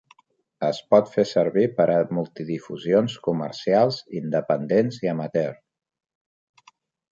Es 0.67 0.77
pot 0.93 1.11
fer 1.15 1.25
servir 1.31 1.65
per 1.81 1.85
a 1.97 1.97
multidifusions 2.19 3.19
comercials, 3.29 4.01
independents 4.23 5.01
i 5.07 5.15
amateur. 5.15 5.63